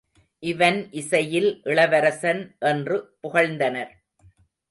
இவன் 0.43 0.79
இசையில் 0.91 1.49
இளவரசன் 1.63 2.41
என்று 2.59 2.97
புகழ்ந்தனர். 3.21 3.93